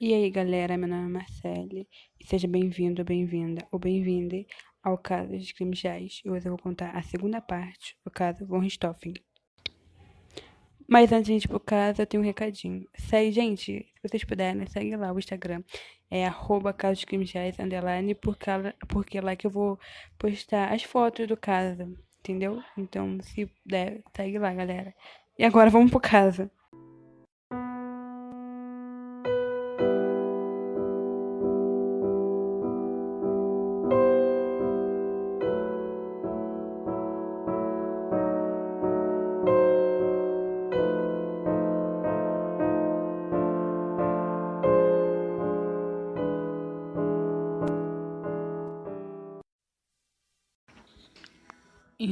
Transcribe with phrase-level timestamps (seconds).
[0.00, 1.88] E aí, galera, meu nome é Marcele
[2.20, 4.46] e seja bem-vindo, bem-vinda ou bem-vinde
[4.80, 6.20] ao caso de crimes reais.
[6.24, 9.14] E hoje eu vou contar a segunda parte do caso von Richthofen.
[10.86, 12.86] Mas antes de ir pro caso, eu tenho um recadinho.
[12.94, 15.64] Segue, gente, se vocês puderem, segue lá o Instagram.
[16.08, 18.50] É arroba caso de crimes reais, underline, porque,
[18.86, 19.80] porque é lá que eu vou
[20.16, 22.62] postar as fotos do caso, entendeu?
[22.76, 24.94] Então, se puder, segue lá, galera.
[25.36, 26.48] E agora vamos pro caso.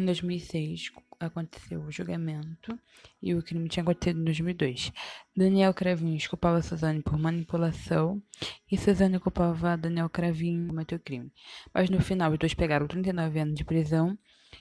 [0.06, 2.78] 2006 aconteceu o julgamento
[3.22, 4.92] e o crime tinha acontecido em 2002.
[5.36, 8.22] Daniel Cravin culpava Suzane por manipulação
[8.70, 11.32] e Suzane culpava Daniel Cravin por cometer o crime.
[11.72, 14.16] Mas no final os dois pegaram 39 anos de prisão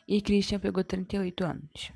[0.07, 1.91] e Christian pegou 38 anos.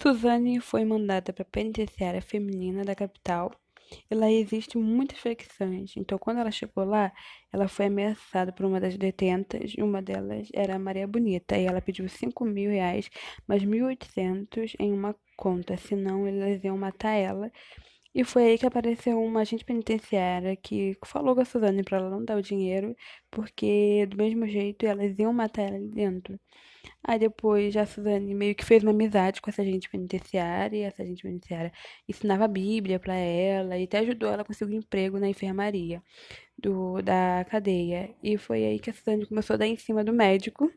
[0.00, 3.52] Suzane foi mandada para a penitenciária feminina da capital
[4.10, 5.94] e lá existem muitas flexões.
[5.96, 7.12] Então, quando ela chegou lá,
[7.52, 11.80] ela foi ameaçada por uma das detentas, uma delas era a Maria Bonita, e ela
[11.80, 13.08] pediu 5 mil reais,
[13.46, 17.50] mais 1.800 em uma conta, senão eles iam matar ela.
[18.14, 22.10] E foi aí que apareceu uma agente penitenciária que falou com a Suzane para ela
[22.10, 22.96] não dar o dinheiro,
[23.30, 26.38] porque do mesmo jeito elas iam matar ela ali dentro.
[27.04, 31.02] Aí depois a Suzane meio que fez uma amizade com essa agente penitenciária, e essa
[31.02, 31.72] agente penitenciária
[32.08, 36.02] ensinava a Bíblia para ela e até ajudou ela a conseguir um emprego na enfermaria
[36.58, 38.14] do, da cadeia.
[38.22, 40.70] E foi aí que a Suzane começou a dar em cima do médico.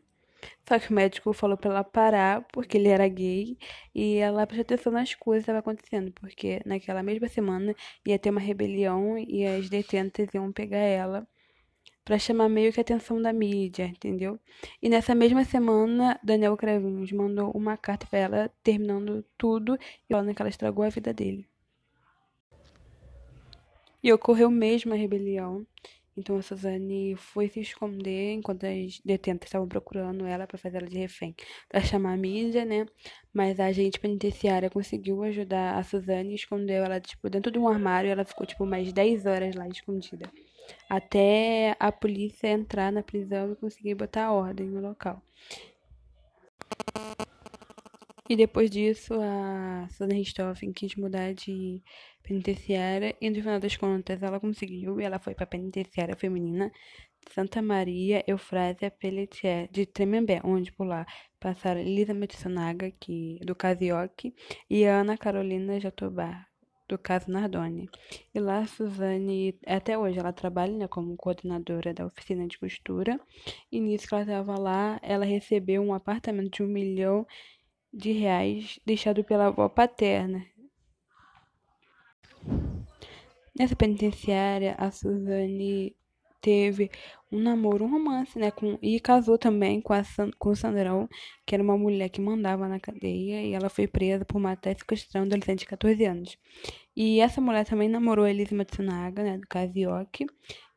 [0.68, 3.56] Só que o médico falou para ela parar porque ele era gay
[3.94, 7.74] e ela prestou atenção nas coisas que estavam acontecendo, porque naquela mesma semana
[8.06, 11.26] ia ter uma rebelião e as detentas iam pegar ela
[12.04, 14.38] para chamar meio que a atenção da mídia, entendeu?
[14.80, 20.34] E nessa mesma semana, Daniel Cravinhos mandou uma carta para ela terminando tudo e falando
[20.34, 21.46] que ela estragou a vida dele.
[24.02, 25.64] E ocorreu mesmo a rebelião.
[26.16, 30.86] Então a Suzane foi se esconder enquanto as detentas estavam procurando ela para fazer ela
[30.86, 31.34] de refém,
[31.68, 32.86] para chamar a mídia, né?
[33.32, 37.68] Mas a agente penitenciária conseguiu ajudar a Suzane e escondeu ela tipo dentro de um
[37.68, 40.30] armário, e ela ficou tipo mais 10 horas lá escondida
[40.88, 45.22] até a polícia entrar na prisão e conseguir botar ordem no local.
[48.28, 51.82] E depois disso, a Susan Richthofen quis mudar de
[52.22, 56.70] penitenciária e no final das contas ela conseguiu e ela foi para a penitenciária feminina
[57.30, 61.06] Santa Maria Eufrásia Pelletier de Tremembé, onde por lá
[61.40, 64.34] passaram Elisa Metsunaga, que, do Casioque,
[64.68, 66.46] e Ana Carolina Jatobá,
[66.88, 67.88] do caso Nardoni.
[68.34, 73.18] E lá a Suzane, até hoje, ela trabalha né, como coordenadora da oficina de costura.
[73.70, 77.26] E nisso que ela estava lá, ela recebeu um apartamento de um milhão
[77.92, 80.44] de reais deixado pela avó paterna.
[83.58, 85.94] Nessa penitenciária, a Suzane
[86.40, 86.90] teve
[87.30, 88.50] um namoro, um romance, né?
[88.50, 90.02] Com, e casou também com, a,
[90.38, 91.08] com o Sandrão,
[91.46, 94.78] que era uma mulher que mandava na cadeia, e ela foi presa por matar e
[94.78, 96.38] sequestrar um adolescente de 14 anos.
[96.96, 99.38] E essa mulher também namorou a Elise Matsunaga, né?
[99.38, 100.26] Do Kazuyoki,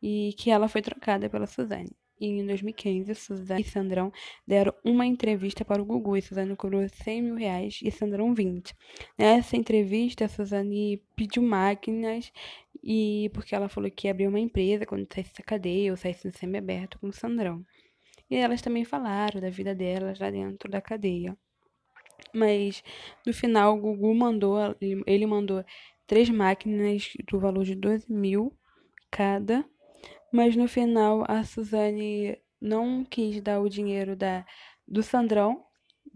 [0.02, 1.92] e que ela foi trocada pela Suzane.
[2.20, 4.12] E em 2015, Suzane e Sandrão
[4.48, 8.74] deram uma entrevista para o Gugu e Suzane cobrou 100 mil reais e Sandrão 20.
[9.18, 12.32] Nessa entrevista, a Suzane pediu máquinas
[12.86, 16.28] e porque ela falou que ia abrir uma empresa quando saísse da cadeia ou saísse
[16.28, 17.66] no semi-aberto com o Sandrão.
[18.30, 21.38] E elas também falaram da vida delas lá dentro da cadeia.
[22.34, 22.84] Mas
[23.26, 24.58] no final o Gugu mandou,
[25.06, 25.64] ele mandou
[26.08, 28.54] três máquinas do valor de 12 mil
[29.12, 29.66] cada
[30.36, 34.46] mas no final a Suzane não quis dar o dinheiro da,
[34.86, 35.64] do Sandrão,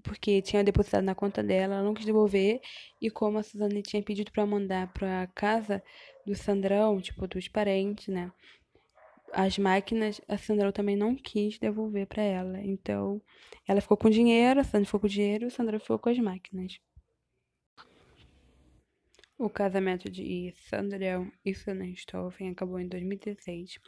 [0.03, 2.59] porque tinha depositado na conta dela, ela não quis devolver.
[3.02, 5.81] E como a Suzane tinha pedido para mandar para casa
[6.29, 8.31] do Sandrão, tipo, dos parentes, né?
[9.34, 12.61] As máquinas, a Sandrão também não quis devolver para ela.
[12.61, 13.20] Então,
[13.67, 16.79] ela ficou com dinheiro, a Suzane ficou com dinheiro, o Sandrão ficou com as máquinas.
[19.40, 23.79] O casamento de Sandrão e Sana Stoffen acabou em 2016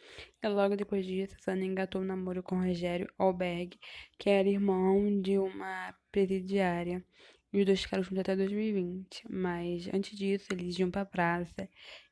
[0.41, 3.77] e logo depois disso Sana engatou um namoro com Rogério Alberg,
[4.17, 7.03] que era irmão de uma presidiária.
[7.53, 11.67] E os dois ficaram juntos até 2020, mas antes disso eles iam pra praça,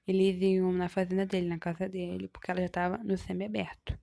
[0.05, 3.97] eles iam na fazenda dele, na casa dele, porque ela já estava no semi-aberto.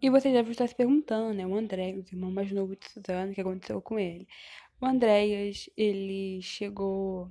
[0.00, 1.46] E você deve estar se perguntando, né?
[1.46, 4.26] O André, o irmão mais novo de Suzana, o que aconteceu com ele?
[4.80, 7.30] O Andréas, ele chegou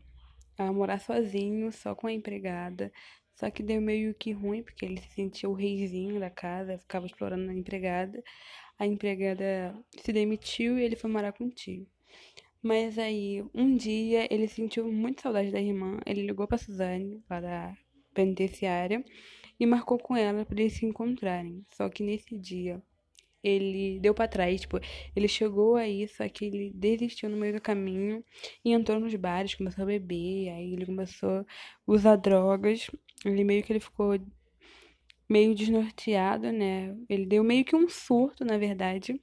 [0.58, 2.90] a morar sozinho, só com a empregada.
[3.36, 7.06] Só que deu meio que ruim, porque ele se sentia o reizinho da casa, ficava
[7.06, 8.24] explorando a empregada.
[8.80, 11.86] A empregada se demitiu e ele foi morar com o tio.
[12.62, 16.00] Mas aí, um dia, ele sentiu muita saudade da irmã.
[16.06, 17.78] Ele ligou pra Suzane, lá da
[18.14, 19.04] penitenciária,
[19.60, 21.66] e marcou com ela para eles se encontrarem.
[21.72, 22.82] Só que nesse dia,
[23.44, 24.80] ele deu para trás, tipo,
[25.16, 28.24] ele chegou aí, só que ele desistiu no meio do caminho
[28.64, 31.46] e entrou nos bares, começou a beber, aí ele começou a
[31.88, 32.90] usar drogas.
[33.26, 34.20] Ele meio que ele ficou
[35.28, 36.96] meio desnorteado, né?
[37.10, 39.20] Ele deu meio que um surto, na verdade.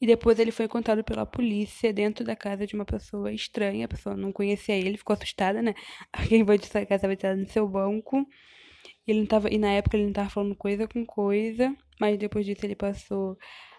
[0.00, 3.84] E depois ele foi encontrado pela polícia dentro da casa de uma pessoa estranha.
[3.86, 5.74] A pessoa não conhecia ele, ficou assustada, né?
[6.12, 8.26] Alguém vai de sua casa vai no seu banco.
[9.06, 12.46] Ele não tava, e na época ele não estava falando coisa com coisa, mas depois
[12.46, 13.36] disso ele passou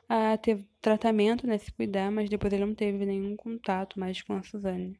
[0.07, 1.57] a ter tratamento, né?
[1.57, 4.99] Se cuidar, mas depois ele não teve nenhum contato mais com a Suzane.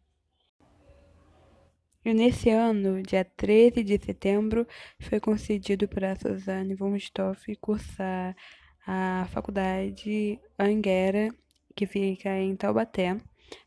[2.04, 4.66] E nesse ano, dia 13 de setembro,
[5.00, 8.36] foi concedido para Suzane von Stoff cursar
[8.86, 11.30] a faculdade Anguera,
[11.76, 13.18] que fica em Taubaté,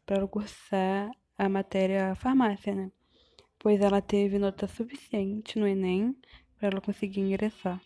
[0.04, 2.90] para cursar a matéria farmácia, né?
[3.58, 6.14] Pois ela teve nota suficiente no Enem
[6.58, 7.80] para ela conseguir ingressar.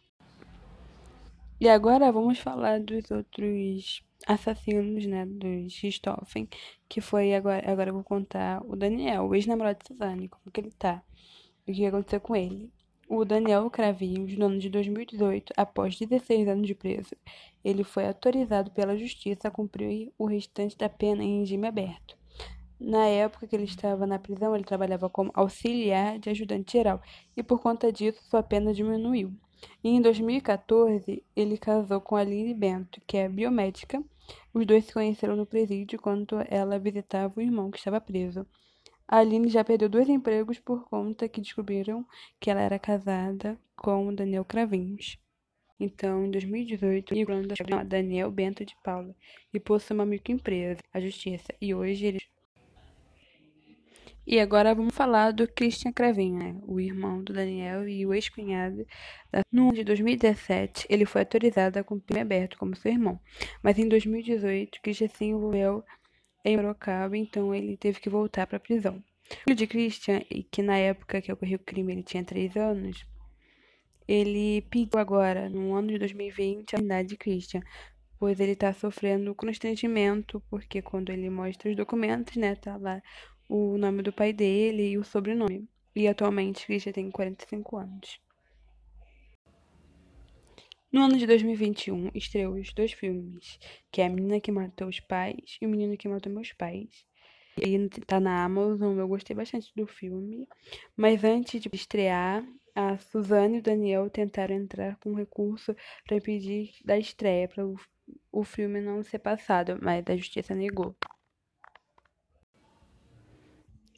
[1.61, 6.49] E agora vamos falar dos outros assassinos, né, dos Richthofen,
[6.89, 10.61] que foi agora, agora eu vou contar o Daniel, o ex-namorado de Suzane, como que
[10.61, 11.03] ele tá,
[11.67, 12.73] o que aconteceu com ele.
[13.11, 17.17] O Daniel Cravinhos, no ano de 2018, após 16 anos de preso,
[17.65, 22.19] ele foi autorizado pela justiça a cumprir o restante da pena em regime aberto.
[22.79, 27.01] Na época que ele estava na prisão, ele trabalhava como auxiliar de ajudante geral
[27.35, 29.33] e por conta disso sua pena diminuiu.
[29.83, 34.05] E em 2014, ele casou com Aline Bento, que é biomédica.
[34.53, 38.47] Os dois se conheceram no presídio quando ela visitava o irmão que estava preso.
[39.09, 42.07] A Aline já perdeu dois empregos por conta que descobriram
[42.39, 45.19] que ela era casada com Daniel Cravinhos.
[45.81, 49.17] Então, em 2018, Irlanda chamou Daniel Bento de Paula
[49.55, 52.19] e possui uma microempresa, a Justiça, e hoje ele
[54.31, 56.55] e agora vamos falar do Christian Cravinho, né?
[56.67, 58.87] o irmão do Daniel e o ex-cunhado.
[59.51, 63.19] No ano de 2017, ele foi autorizado a cumprir aberto como seu irmão,
[63.63, 65.83] mas em 2018, Christian se envolveu
[66.45, 69.03] em Sorocaba, então ele teve que voltar para a prisão.
[69.31, 70.21] O filho de Christian,
[70.51, 73.07] que na época que ocorreu o crime ele tinha 3 anos,
[74.07, 77.61] ele pediu agora, no ano de 2020, a idade de Christian,
[78.19, 83.03] pois ele está sofrendo constrangimento, porque quando ele mostra os documentos, né, tá lá
[83.49, 85.69] o nome do pai dele e o sobrenome.
[85.95, 88.21] E atualmente Christian tem 45 anos.
[90.91, 93.59] No ano de 2021, estreou os dois filmes,
[93.93, 97.05] que é A Menina que Matou os Pais e O Menino que Matou Meus Pais.
[97.59, 100.49] E tá na Amazon, eu gostei bastante do filme.
[100.97, 102.43] Mas antes de estrear,
[102.75, 105.77] a Suzane e o Daniel tentaram entrar com um recurso
[106.07, 107.77] para impedir da estreia, para o,
[108.33, 110.97] o filme não ser passado, mas a justiça negou.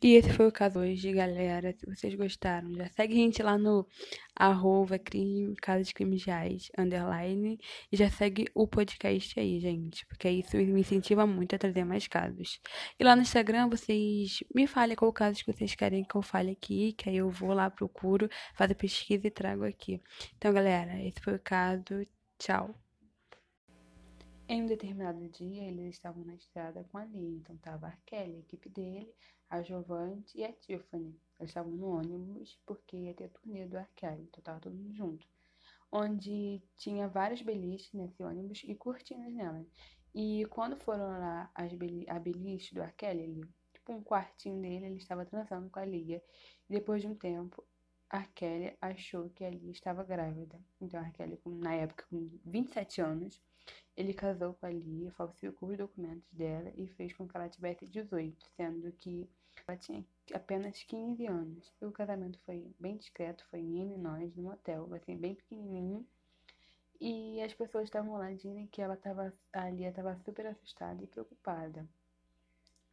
[0.02, 1.74] E esse foi o caso hoje, galera.
[1.74, 3.86] Se vocês gostaram, já segue a gente lá no
[4.34, 7.60] arroba crime, Casa de Crimes Reais, underline.
[7.92, 10.06] E já segue o podcast aí, gente.
[10.06, 12.62] Porque isso me incentiva muito a trazer mais casos.
[12.98, 16.52] E lá no Instagram, vocês me falem qual caso que vocês querem que eu fale
[16.52, 16.94] aqui.
[16.94, 20.00] Que aí eu vou lá, procuro, faço pesquisa e trago aqui.
[20.38, 22.06] Então, galera, esse foi o caso.
[22.38, 22.74] Tchau.
[24.48, 27.36] Em um determinado dia, eles estavam na estrada com a Lee.
[27.36, 29.14] Então, tava a Kelly, a equipe dele
[29.50, 31.14] a Giovanni e a Tiffany.
[31.38, 35.26] Eles estavam no ônibus porque ia ter turnê do Arcade, então tava todo mundo junto.
[35.92, 39.66] Onde tinha várias beliches nesse ônibus e cortinas nela.
[40.14, 44.86] E quando foram lá as beli a beliche do Arkelly, ali, tipo um quartinho dele,
[44.86, 46.22] ele estava transando com a Lia.
[46.68, 47.64] E depois de um tempo,
[48.08, 50.60] a Kelly achou que a Lia estava grávida.
[50.80, 53.40] Então a Kelly, na época, com 27 anos,
[53.96, 57.86] ele casou com a Lia, falsificou os documentos dela e fez com que ela tivesse
[57.86, 59.28] 18, sendo que
[59.66, 61.72] ela tinha apenas 15 anos.
[61.80, 66.06] E o casamento foi bem discreto, foi em Illinois, no motel, assim, bem pequenininho.
[67.00, 71.06] E as pessoas estavam lá dizendo que ela tava, a Lia estava super assustada e
[71.06, 71.86] preocupada.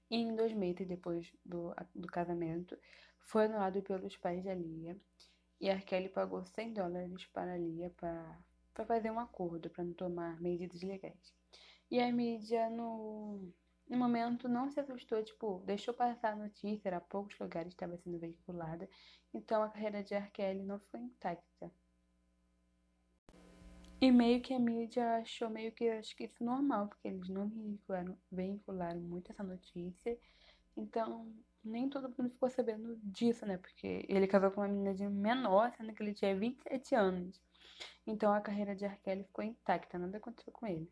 [0.10, 2.77] E em dois meses depois do, do casamento,
[3.19, 4.96] foi anulado pelos pais da Lia.
[5.60, 8.39] E a Kelly pagou 100 dólares para a Lia para
[8.86, 11.34] fazer um acordo, para não tomar medidas legais.
[11.89, 13.51] E a mídia, no,
[13.89, 18.19] no momento, não se assustou, tipo, deixou passar a notícia, era poucos lugares estava sendo
[18.19, 18.89] veiculada,
[19.34, 20.63] então a carreira de R.
[20.63, 21.72] não foi intacta.
[24.00, 27.50] E meio que a mídia achou meio que acho que isso normal, porque eles não
[27.50, 30.19] vincularam, vincularam muito essa notícia.
[30.75, 33.57] Então, nem todo mundo ficou sabendo disso, né?
[33.57, 37.41] Porque ele casou com uma menina de menor, sendo que ele tinha 27 anos.
[38.05, 39.24] Então a carreira de R.
[39.25, 40.91] Ficou intacta, nada aconteceu com ele.